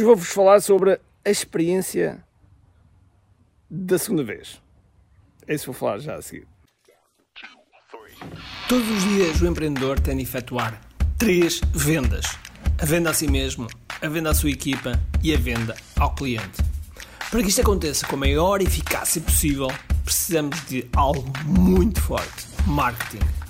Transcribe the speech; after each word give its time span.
Hoje 0.00 0.06
vou-vos 0.06 0.28
falar 0.28 0.62
sobre 0.62 0.98
a 1.22 1.30
experiência 1.30 2.24
da 3.68 3.98
segunda 3.98 4.24
vez. 4.24 4.58
É 5.46 5.54
isso 5.54 5.64
que 5.64 5.72
vou 5.72 5.78
falar 5.78 5.98
já 5.98 6.14
a 6.14 6.22
seguir. 6.22 6.48
Todos 8.66 8.88
os 8.88 9.02
dias 9.04 9.42
o 9.42 9.46
empreendedor 9.46 10.00
tem 10.00 10.16
de 10.16 10.22
efetuar 10.22 10.80
três 11.18 11.60
vendas: 11.74 12.24
a 12.80 12.86
venda 12.86 13.10
a 13.10 13.12
si 13.12 13.28
mesmo, 13.28 13.66
a 14.00 14.08
venda 14.08 14.30
à 14.30 14.34
sua 14.34 14.50
equipa 14.50 14.98
e 15.22 15.34
a 15.34 15.36
venda 15.36 15.76
ao 15.98 16.14
cliente. 16.14 16.62
Para 17.30 17.42
que 17.42 17.50
isto 17.50 17.60
aconteça 17.60 18.06
com 18.06 18.16
a 18.16 18.20
maior 18.20 18.62
eficácia 18.62 19.20
possível, 19.20 19.68
precisamos 20.02 20.66
de 20.66 20.88
algo 20.96 21.30
muito 21.44 22.00
forte: 22.00 22.46
marketing. 22.66 23.49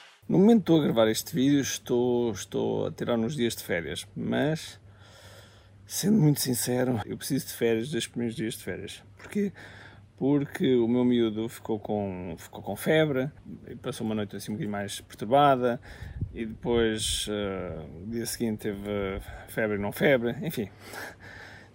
No 0.29 0.37
momento 0.37 0.59
estou 0.61 0.79
a 0.79 0.83
gravar 0.83 1.07
este 1.09 1.35
vídeo, 1.35 1.59
estou, 1.59 2.31
estou 2.31 2.87
a 2.87 2.91
tirar 2.91 3.17
uns 3.17 3.35
dias 3.35 3.55
de 3.55 3.63
férias, 3.63 4.07
mas 4.15 4.79
sendo 5.85 6.17
muito 6.19 6.39
sincero, 6.39 7.01
eu 7.05 7.17
preciso 7.17 7.47
de 7.47 7.53
férias 7.53 7.89
dos 7.89 8.07
primeiros 8.07 8.35
dias 8.35 8.53
de 8.53 8.63
férias. 8.63 9.03
Porquê? 9.17 9.51
Porque 10.17 10.75
o 10.75 10.87
meu 10.87 11.03
miúdo 11.03 11.49
ficou 11.49 11.79
com, 11.79 12.35
ficou 12.37 12.61
com 12.61 12.75
febre, 12.75 13.29
passou 13.81 14.05
uma 14.05 14.15
noite 14.15 14.35
assim 14.35 14.51
um 14.51 14.55
bocadinho 14.55 14.71
mais 14.71 15.01
perturbada 15.01 15.81
e 16.33 16.45
depois 16.45 17.27
uh, 17.27 18.07
dia 18.07 18.25
seguinte 18.25 18.59
teve 18.59 19.19
febre 19.49 19.77
e 19.77 19.81
não 19.81 19.91
febre, 19.91 20.37
enfim. 20.43 20.69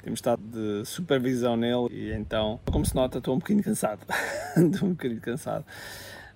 Temos 0.02 0.18
estado 0.18 0.40
de 0.40 0.86
supervisão 0.86 1.56
nele 1.56 1.88
e 1.90 2.12
então, 2.12 2.60
como 2.70 2.86
se 2.86 2.94
nota, 2.94 3.18
estou 3.18 3.34
um 3.34 3.38
bocadinho 3.38 3.64
cansado. 3.64 4.06
estou 4.56 4.88
um 4.88 4.92
bocadinho 4.92 5.20
cansado. 5.20 5.66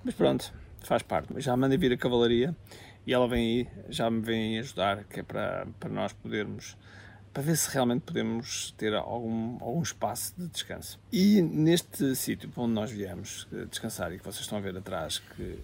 Mas 0.05 0.15
pronto, 0.15 0.53
faz 0.87 1.03
parte. 1.03 1.29
Já 1.41 1.57
mandei 1.57 1.79
vir 1.79 1.93
a 1.93 1.97
cavalaria 1.97 2.55
e 3.07 3.13
ela 3.13 3.27
vem 3.27 3.41
aí, 3.41 3.69
já 3.89 4.11
me 4.11 4.21
vem 4.21 4.59
ajudar, 4.59 5.05
que 5.05 5.21
é 5.21 5.23
para, 5.23 5.67
para 5.79 5.91
nós 5.91 6.13
podermos, 6.13 6.77
para 7.33 7.43
ver 7.43 7.57
se 7.57 7.73
realmente 7.73 8.03
podemos 8.03 8.73
ter 8.73 8.95
algum, 8.95 9.57
algum 9.61 9.83
espaço 9.83 10.35
de 10.37 10.49
descanso. 10.49 10.99
E 11.13 11.41
neste 11.43 12.15
sítio 12.15 12.51
onde 12.57 12.73
nós 12.73 12.91
viemos 12.91 13.49
descansar 13.71 14.13
e 14.13 14.19
que 14.19 14.25
vocês 14.25 14.43
estão 14.43 14.59
a 14.59 14.61
ver 14.61 14.77
atrás, 14.77 15.19
que, 15.19 15.59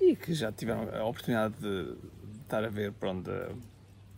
e 0.00 0.16
que 0.16 0.34
já 0.34 0.50
tiveram 0.50 0.88
a 0.94 1.04
oportunidade 1.04 1.54
de 1.60 1.94
estar 2.42 2.64
a 2.64 2.68
ver 2.68 2.92
para 2.92 3.10
onde, 3.10 3.30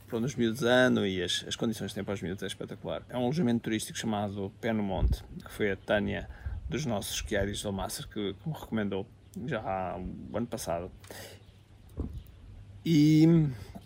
para 0.06 0.16
onde 0.16 0.26
os 0.26 0.34
miúdos 0.34 0.62
andam 0.62 1.06
e 1.06 1.22
as, 1.22 1.44
as 1.48 1.56
condições 1.56 1.90
que 1.90 1.96
têm 1.96 2.04
para 2.04 2.14
os 2.14 2.22
miúdos 2.22 2.42
é 2.42 2.46
espetacular. 2.46 3.02
É 3.08 3.16
um 3.16 3.22
alojamento 3.22 3.60
turístico 3.60 3.98
chamado 3.98 4.52
Pé 4.60 4.72
no 4.72 4.82
Monte, 4.82 5.24
que 5.44 5.52
foi 5.52 5.70
a 5.72 5.76
Tânia 5.76 6.28
dos 6.68 6.84
nossos 6.84 7.14
esquiários 7.16 7.58
de 7.58 7.66
Almácer 7.66 8.06
que, 8.06 8.34
que 8.34 8.48
me 8.48 8.54
recomendou 8.54 9.06
já 9.46 9.96
o 10.32 10.36
ano 10.36 10.46
passado. 10.46 10.90
E 12.84 13.26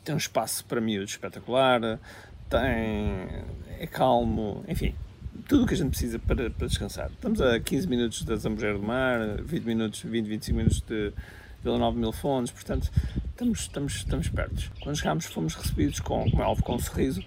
tem 0.04 0.14
um 0.14 0.18
espaço 0.18 0.64
para 0.64 0.80
miúdos 0.80 1.10
espetacular, 1.10 1.80
tem, 2.48 3.44
é 3.78 3.86
calmo, 3.86 4.64
enfim, 4.68 4.94
tudo 5.48 5.64
o 5.64 5.66
que 5.66 5.74
a 5.74 5.76
gente 5.76 5.90
precisa 5.90 6.18
para, 6.18 6.50
para 6.50 6.66
descansar. 6.66 7.10
Estamos 7.10 7.40
a 7.40 7.58
15 7.58 7.88
minutos 7.88 8.22
da 8.24 8.36
Zambujeira 8.36 8.78
do 8.78 8.84
Mar, 8.84 9.42
20 9.42 9.64
minutos, 9.64 10.02
20, 10.02 10.26
25 10.26 10.56
minutos 10.56 10.80
de 10.82 11.12
Vila 11.62 11.78
Nova 11.78 11.98
Mil 11.98 12.12
Fontes, 12.12 12.52
portanto, 12.52 12.90
estamos, 13.30 13.60
estamos, 13.60 13.94
estamos 13.94 14.28
perto. 14.28 14.70
Quando 14.80 14.96
chegámos 14.96 15.26
fomos 15.26 15.54
recebidos 15.54 16.00
com, 16.00 16.28
como 16.30 16.42
é 16.42 16.46
óbvio, 16.46 16.64
com 16.64 16.74
um 16.74 16.78
sorriso 16.78 17.22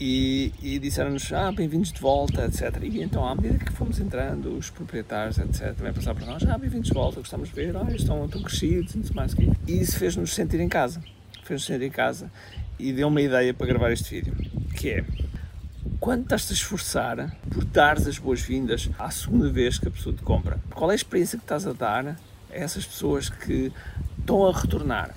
e, 0.00 0.52
e 0.60 0.78
disseram-nos, 0.78 1.32
ah, 1.32 1.52
bem-vindos 1.52 1.92
de 1.92 2.00
volta, 2.00 2.46
etc. 2.46 2.82
E 2.82 3.02
então, 3.02 3.26
à 3.26 3.34
medida 3.34 3.58
que 3.58 3.72
fomos 3.72 4.00
entrando, 4.00 4.56
os 4.56 4.70
proprietários, 4.70 5.38
etc., 5.38 5.74
também 5.74 5.92
passaram 5.92 6.18
por 6.18 6.26
nós, 6.26 6.42
ah, 6.44 6.58
bem-vindos 6.58 6.88
de 6.88 6.94
volta, 6.94 7.20
gostamos 7.20 7.48
de 7.48 7.54
ver, 7.54 7.76
ah, 7.76 7.86
estão, 7.94 8.24
estão 8.24 8.42
crescidos, 8.42 8.94
não 8.94 9.14
mais 9.14 9.34
E 9.66 9.80
isso 9.80 9.98
fez-nos 9.98 10.34
sentir 10.34 10.60
em 10.60 10.68
casa, 10.68 11.00
fez-nos 11.44 11.64
sentir 11.64 11.86
em 11.86 11.90
casa 11.90 12.30
e 12.78 12.92
deu 12.92 13.08
uma 13.08 13.20
ideia 13.20 13.54
para 13.54 13.66
gravar 13.66 13.92
este 13.92 14.16
vídeo, 14.16 14.34
que 14.74 14.90
é, 14.90 15.04
quando 16.00 16.22
estás-te 16.24 16.52
a 16.52 16.56
esforçar 16.56 17.36
por 17.50 17.64
dares 17.64 18.06
as 18.06 18.18
boas-vindas 18.18 18.90
à 18.98 19.10
segunda 19.10 19.48
vez 19.48 19.78
que 19.78 19.86
a 19.86 19.90
pessoa 19.90 20.14
te 20.14 20.22
compra, 20.22 20.58
qual 20.74 20.90
é 20.90 20.94
a 20.94 20.96
experiência 20.96 21.38
que 21.38 21.44
estás 21.44 21.66
a 21.66 21.72
dar 21.72 22.06
a 22.08 22.16
essas 22.50 22.84
pessoas 22.84 23.28
que 23.28 23.72
estão 24.18 24.44
a 24.44 24.52
retornar? 24.52 25.14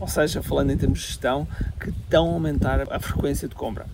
Ou 0.00 0.06
seja, 0.06 0.42
falando 0.42 0.70
em 0.70 0.76
termos 0.76 1.00
de 1.00 1.06
gestão, 1.06 1.46
que 1.80 1.90
estão 1.90 2.30
a 2.30 2.32
aumentar 2.32 2.92
a 2.92 3.00
frequência 3.00 3.48
de 3.48 3.54
compra. 3.54 3.86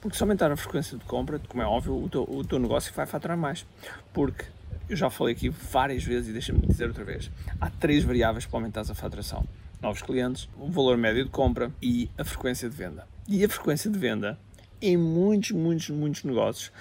Porque 0.00 0.16
se 0.16 0.22
aumentar 0.22 0.50
a 0.50 0.56
frequência 0.56 0.98
de 0.98 1.04
compra, 1.04 1.40
como 1.48 1.62
é 1.62 1.66
óbvio, 1.66 2.02
o 2.02 2.08
teu, 2.08 2.22
o 2.28 2.44
teu 2.44 2.58
negócio 2.58 2.92
vai 2.92 3.06
faturar 3.06 3.36
mais. 3.36 3.64
Porque 4.12 4.44
eu 4.88 4.96
já 4.96 5.08
falei 5.08 5.34
aqui 5.34 5.48
várias 5.48 6.02
vezes 6.02 6.30
e 6.30 6.32
deixa-me 6.32 6.60
dizer 6.66 6.88
outra 6.88 7.04
vez: 7.04 7.30
há 7.60 7.70
três 7.70 8.02
variáveis 8.02 8.44
para 8.44 8.58
aumentar 8.58 8.80
a 8.80 8.94
faturação: 8.94 9.44
novos 9.80 10.02
clientes, 10.02 10.48
o 10.58 10.68
valor 10.68 10.96
médio 10.96 11.24
de 11.24 11.30
compra 11.30 11.70
e 11.80 12.10
a 12.18 12.24
frequência 12.24 12.68
de 12.68 12.76
venda. 12.76 13.06
E 13.28 13.44
a 13.44 13.48
frequência 13.48 13.88
de 13.88 13.98
venda, 13.98 14.36
em 14.80 14.96
muitos, 14.96 15.52
muitos, 15.52 15.90
muitos 15.90 16.24
negócios, 16.24 16.72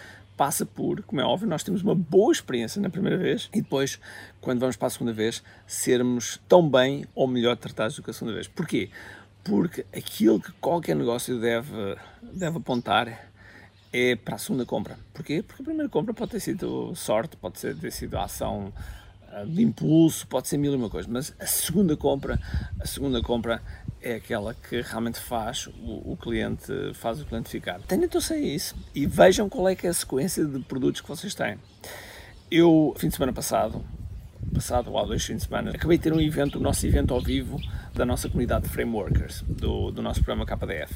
passa 0.41 0.66
por, 0.66 1.03
como 1.03 1.22
é 1.22 1.24
óbvio, 1.24 1.47
nós 1.47 1.62
temos 1.62 1.84
uma 1.84 1.94
boa 1.94 2.31
experiência 2.31 2.81
na 2.81 2.90
primeira 2.90 3.16
vez 3.16 3.47
e 3.53 3.62
depois, 3.62 4.00
quando 4.40 4.59
vamos 4.59 4.75
para 4.75 4.88
a 4.88 4.90
segunda 4.90 5.13
vez, 5.13 5.44
sermos 5.68 6.41
tão 6.50 6.68
bem 6.68 7.06
ou 7.13 7.28
melhor 7.28 7.56
tratados 7.56 7.96
do 7.96 8.02
que 8.02 8.09
a 8.09 8.13
segunda 8.13 8.34
vez. 8.34 8.47
Porquê? 8.47 8.90
porque 9.44 9.85
aquilo 9.96 10.40
que 10.40 10.52
qualquer 10.53 10.96
negócio 10.96 11.40
deve, 11.40 11.97
deve 12.22 12.57
apontar 12.57 13.29
é 13.91 14.16
para 14.16 14.35
a 14.35 14.38
segunda 14.38 14.66
compra. 14.66 14.97
Porquê? 15.13 15.44
Porque 15.44 15.62
a 15.62 15.66
primeira 15.66 15.90
compra 15.90 16.13
pode 16.13 16.31
ter 16.31 16.40
sido 16.40 16.96
sorte, 16.96 17.35
pode 17.35 17.59
ter 17.59 17.91
sido 17.91 18.18
ação 18.18 18.72
ah, 19.29 19.44
de 19.44 19.62
impulso, 19.62 20.28
pode 20.28 20.47
ser 20.47 20.58
mil 20.58 20.72
e 20.72 20.75
uma 20.75 20.90
coisa, 20.90 21.09
mas 21.12 21.34
a 21.40 21.46
segunda 21.46 21.97
compra, 21.97 22.40
a 22.79 22.85
segunda 22.85 23.22
compra 23.22 23.62
é 24.01 24.16
aquela 24.16 24.53
que 24.53 24.81
realmente 24.81 25.19
faz 25.19 25.67
o, 25.67 26.13
o 26.13 26.17
cliente, 26.17 26.72
faz 26.94 27.22
o 27.22 27.25
cliente 27.25 27.50
ficar. 27.50 27.79
Tenham 27.81 28.06
atenção 28.06 28.35
a 28.35 28.39
isso 28.39 28.75
e 28.94 29.06
vejam 29.06 29.47
qual 29.47 29.69
é 29.69 29.75
que 29.75 29.88
é 29.88 29.89
a 29.89 29.94
sequência 29.94 30.45
de 30.45 30.59
produtos 30.59 31.01
que 31.01 31.07
vocês 31.07 31.35
têm. 31.35 31.57
Eu, 32.50 32.94
fim 32.97 33.07
de 33.07 33.16
semana 33.16 33.31
passado, 33.31 33.84
passado, 34.53 34.97
há 34.97 35.06
dois 35.06 35.23
fins 35.23 35.38
de 35.38 35.44
semana, 35.44 35.72
acabei 35.72 35.97
de 35.97 36.03
ter 36.03 36.13
um 36.13 36.19
evento, 36.19 36.57
o 36.57 36.61
nosso 36.61 36.85
evento 36.85 37.13
ao 37.13 37.22
vivo 37.22 37.59
da 37.94 38.06
nossa 38.06 38.28
comunidade 38.28 38.66
de 38.66 38.69
frameworkers, 38.69 39.44
do, 39.47 39.91
do 39.91 40.01
nosso 40.01 40.23
programa 40.23 40.45
KDF. 40.45 40.94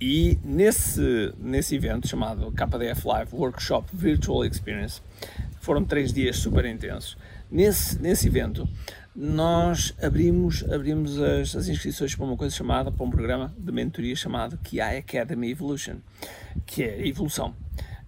E 0.00 0.38
nesse, 0.42 1.34
nesse 1.38 1.74
evento 1.74 2.08
chamado 2.08 2.50
KDF 2.52 3.06
Live 3.06 3.34
Workshop 3.34 3.90
Virtual 3.92 4.44
Experience, 4.44 5.02
foram 5.60 5.84
três 5.84 6.12
dias 6.12 6.38
super 6.38 6.64
intensos. 6.64 7.18
Nesse, 7.50 8.00
nesse 8.00 8.28
evento, 8.28 8.68
nós 9.14 9.94
abrimos, 10.00 10.64
abrimos 10.70 11.18
as, 11.18 11.56
as 11.56 11.68
inscrições 11.68 12.14
para 12.14 12.24
uma 12.24 12.36
coisa 12.36 12.54
chamada, 12.54 12.92
para 12.92 13.04
um 13.04 13.10
programa 13.10 13.52
de 13.58 13.72
mentoria 13.72 14.14
chamado 14.14 14.58
QI 14.58 14.80
Academy 14.80 15.50
Evolution, 15.50 15.96
que 16.64 16.82
é 16.82 16.94
a 16.94 17.06
evolução 17.06 17.54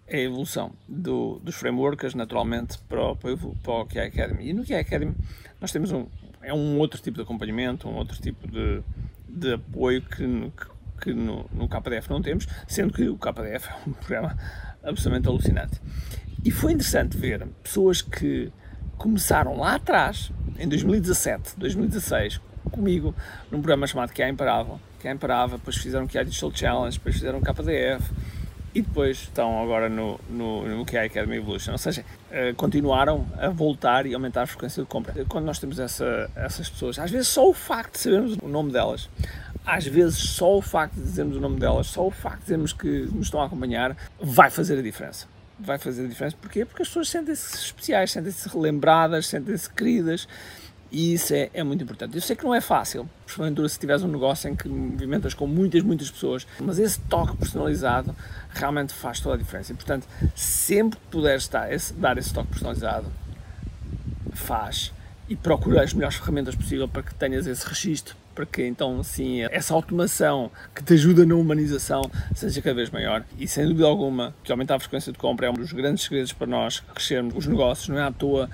é 0.06 0.18
a 0.18 0.22
evolução 0.22 0.72
do, 0.86 1.38
dos 1.42 1.54
frameworks, 1.54 2.14
naturalmente, 2.14 2.76
para 2.86 3.12
o, 3.12 3.16
para 3.16 3.72
o 3.72 3.80
Academy. 3.80 4.48
E 4.48 4.52
no 4.52 4.62
QI 4.62 4.74
Academy 4.74 5.14
nós 5.58 5.72
temos 5.72 5.90
um, 5.90 6.06
é 6.42 6.52
um 6.52 6.78
outro 6.78 7.00
tipo 7.00 7.16
de 7.16 7.22
acompanhamento, 7.22 7.88
um 7.88 7.94
outro 7.94 8.20
tipo 8.20 8.46
de, 8.46 8.82
de 9.26 9.54
apoio 9.54 10.02
que, 10.02 10.26
que, 10.26 10.66
que 11.00 11.14
no, 11.14 11.48
no 11.52 11.66
KDF 11.66 12.10
não 12.10 12.20
temos, 12.20 12.46
sendo 12.68 12.92
que 12.92 13.08
o 13.08 13.16
KDF 13.16 13.68
é 13.68 13.88
um 13.88 13.92
programa 13.94 14.36
absolutamente 14.82 15.28
alucinante. 15.28 15.80
E 16.44 16.50
foi 16.50 16.72
interessante 16.72 17.16
ver 17.16 17.46
pessoas 17.62 18.02
que 18.02 18.52
começaram 19.02 19.58
lá 19.58 19.74
atrás, 19.74 20.30
em 20.56 20.68
2017, 20.68 21.54
2016, 21.56 22.40
comigo, 22.70 23.12
num 23.50 23.58
programa 23.58 23.84
chamado 23.84 24.12
QA 24.12 24.28
Imparável, 24.28 24.78
QA 25.00 25.10
Imparável, 25.10 25.58
depois 25.58 25.76
fizeram 25.76 26.06
QA 26.06 26.24
Digital 26.24 26.52
Challenge, 26.54 26.96
depois 26.96 27.16
fizeram 27.16 27.40
KDF, 27.40 28.12
e 28.72 28.80
depois 28.80 29.22
estão 29.22 29.60
agora 29.60 29.88
no, 29.88 30.20
no, 30.30 30.78
no 30.78 30.86
QI 30.86 30.98
Academy 30.98 31.36
Evolution, 31.36 31.72
ou 31.72 31.78
seja, 31.78 32.04
uh, 32.30 32.54
continuaram 32.54 33.26
a 33.38 33.48
voltar 33.48 34.06
e 34.06 34.14
aumentar 34.14 34.42
a 34.42 34.46
frequência 34.46 34.80
de 34.80 34.88
compra. 34.88 35.24
Quando 35.28 35.46
nós 35.46 35.58
temos 35.58 35.80
essa, 35.80 36.30
essas 36.36 36.70
pessoas, 36.70 36.96
às 37.00 37.10
vezes 37.10 37.26
só 37.26 37.48
o 37.48 37.52
facto 37.52 37.94
de 37.94 37.98
sabermos 37.98 38.38
o 38.40 38.46
nome 38.46 38.70
delas, 38.70 39.10
às 39.66 39.84
vezes 39.84 40.16
só 40.16 40.56
o 40.56 40.62
facto 40.62 40.94
de 40.94 41.02
dizermos 41.02 41.36
o 41.36 41.40
nome 41.40 41.58
delas, 41.58 41.88
só 41.88 42.06
o 42.06 42.10
facto 42.10 42.38
de 42.38 42.44
dizermos 42.44 42.72
que 42.72 42.86
nos 43.12 43.26
estão 43.26 43.42
a 43.42 43.46
acompanhar, 43.46 43.96
vai 44.20 44.48
fazer 44.48 44.78
a 44.78 44.82
diferença. 44.82 45.26
Vai 45.64 45.78
fazer 45.78 46.04
a 46.04 46.08
diferença, 46.08 46.36
porquê? 46.40 46.64
Porque 46.64 46.82
as 46.82 46.88
pessoas 46.88 47.08
sentem-se 47.08 47.54
especiais, 47.54 48.10
sentem-se 48.10 48.48
relembradas, 48.48 49.28
sentem-se 49.28 49.70
queridas 49.70 50.26
E 50.90 51.14
isso 51.14 51.32
é, 51.32 51.48
é 51.54 51.62
muito 51.62 51.84
importante. 51.84 52.16
Eu 52.16 52.20
sei 52.20 52.34
que 52.34 52.44
não 52.44 52.54
é 52.54 52.60
fácil, 52.60 53.08
principalmente 53.24 53.68
se 53.68 53.78
tiveres 53.78 54.02
um 54.02 54.08
negócio 54.08 54.50
em 54.50 54.56
que 54.56 54.68
movimentas 54.68 55.34
com 55.34 55.46
muitas, 55.46 55.82
muitas 55.82 56.10
pessoas, 56.10 56.46
mas 56.60 56.78
esse 56.78 57.00
toque 57.00 57.36
personalizado 57.36 58.14
realmente 58.50 58.92
faz 58.92 59.20
toda 59.20 59.36
a 59.36 59.38
diferença. 59.38 59.72
E, 59.72 59.74
portanto, 59.76 60.06
sempre 60.34 60.98
que 60.98 61.06
puderes 61.06 61.46
dar 61.48 61.72
esse, 61.72 61.94
dar 61.94 62.18
esse 62.18 62.34
toque 62.34 62.50
personalizado, 62.50 63.06
faz 64.34 64.92
e 65.28 65.36
procura 65.36 65.82
as 65.82 65.94
melhores 65.94 66.16
ferramentas 66.16 66.54
possível 66.54 66.88
para 66.88 67.02
que 67.02 67.14
tenhas 67.14 67.46
esse 67.46 67.66
registro, 67.66 68.16
para 68.34 68.46
que 68.46 68.66
então 68.66 69.02
sim 69.02 69.42
essa 69.42 69.74
automação 69.74 70.50
que 70.74 70.82
te 70.82 70.94
ajuda 70.94 71.24
na 71.26 71.34
humanização 71.34 72.02
seja 72.34 72.60
cada 72.60 72.74
vez 72.74 72.90
maior. 72.90 73.24
E 73.38 73.46
sem 73.46 73.66
dúvida 73.66 73.86
alguma 73.86 74.34
que 74.42 74.52
aumentar 74.52 74.76
a 74.76 74.80
frequência 74.80 75.12
de 75.12 75.18
compra 75.18 75.46
é 75.46 75.50
um 75.50 75.54
dos 75.54 75.72
grandes 75.72 76.04
segredos 76.04 76.32
para 76.32 76.46
nós 76.46 76.80
crescermos 76.80 77.34
os 77.36 77.46
negócios, 77.46 77.88
não 77.88 77.98
é 77.98 78.02
à 78.02 78.12
toa 78.12 78.48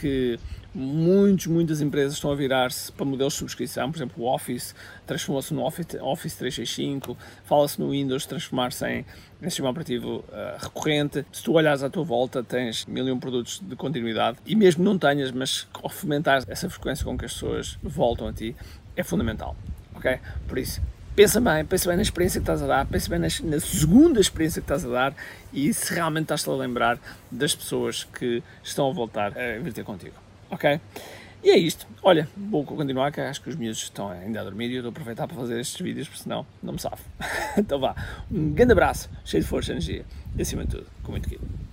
que 0.00 0.38
muitos, 0.74 1.46
muitas 1.46 1.80
empresas 1.80 2.14
estão 2.14 2.30
a 2.30 2.34
virar-se 2.34 2.90
para 2.92 3.04
modelos 3.04 3.34
de 3.34 3.38
subscrição, 3.40 3.90
por 3.90 3.98
exemplo, 3.98 4.24
o 4.24 4.32
Office 4.32 4.74
transformou-se 5.06 5.52
no 5.52 5.62
Office, 5.62 5.86
Office 6.00 6.34
365, 6.36 7.16
fala-se 7.44 7.80
no 7.80 7.90
Windows 7.90 8.24
transformar-se 8.24 8.86
em, 8.86 9.04
em 9.40 9.44
sistema 9.44 9.70
operativo 9.70 10.24
uh, 10.28 10.58
recorrente. 10.58 11.26
Se 11.32 11.42
tu 11.42 11.52
olhares 11.52 11.82
à 11.82 11.90
tua 11.90 12.04
volta, 12.04 12.42
tens 12.42 12.86
mil 12.86 13.06
e 13.06 13.12
um 13.12 13.18
produtos 13.18 13.60
de 13.60 13.76
continuidade. 13.76 14.38
E 14.46 14.56
mesmo 14.56 14.82
não 14.82 14.98
tenhas, 14.98 15.30
mas 15.30 15.66
ao 15.74 15.90
fomentar 15.90 16.42
essa 16.48 16.70
frequência 16.70 17.04
com 17.04 17.18
que 17.18 17.24
as 17.24 17.32
pessoas 17.34 17.78
voltam 17.82 18.28
a 18.28 18.32
ti, 18.32 18.56
é 18.96 19.02
fundamental, 19.02 19.56
ok? 19.94 20.18
Por 20.48 20.58
isso, 20.58 20.82
pensa 21.14 21.40
bem, 21.40 21.64
pensa 21.64 21.88
bem 21.88 21.96
na 21.96 22.02
experiência 22.02 22.40
que 22.40 22.44
estás 22.44 22.62
a 22.62 22.66
dar, 22.66 22.86
pensa 22.86 23.08
bem 23.08 23.18
na, 23.18 23.60
segunda 23.60 24.20
experiência 24.20 24.60
que 24.60 24.64
estás 24.64 24.84
a 24.84 24.88
dar 24.88 25.14
e 25.52 25.72
se 25.72 25.94
realmente 25.94 26.24
estás 26.24 26.46
a 26.46 26.52
lembrar 26.52 26.98
das 27.30 27.54
pessoas 27.54 28.04
que 28.04 28.42
estão 28.62 28.90
a 28.90 28.92
voltar 28.92 29.32
a 29.36 29.58
vir 29.58 29.72
ter 29.72 29.84
contigo 29.84 30.14
ok? 30.52 30.80
E 31.42 31.50
é 31.50 31.58
isto. 31.58 31.88
Olha, 32.02 32.28
vou 32.36 32.64
continuar, 32.64 33.10
que 33.10 33.20
acho 33.20 33.42
que 33.42 33.48
os 33.48 33.56
miúdos 33.56 33.82
estão 33.82 34.08
ainda 34.08 34.40
a 34.40 34.44
dormir 34.44 34.68
e 34.68 34.74
eu 34.74 34.78
estou 34.78 34.90
a 34.90 34.92
aproveitar 34.92 35.26
para 35.26 35.36
fazer 35.36 35.58
estes 35.58 35.80
vídeos, 35.80 36.06
porque 36.06 36.22
senão 36.22 36.46
não 36.62 36.74
me 36.74 36.78
safo. 36.78 37.02
então 37.58 37.80
vá, 37.80 37.96
um 38.30 38.52
grande 38.52 38.72
abraço, 38.72 39.10
cheio 39.24 39.42
de 39.42 39.48
força 39.48 39.70
e 39.70 39.74
energia 39.74 40.04
e 40.36 40.42
acima 40.42 40.64
de 40.64 40.76
tudo, 40.76 40.86
com 41.02 41.10
muito 41.10 41.28
querido. 41.28 41.71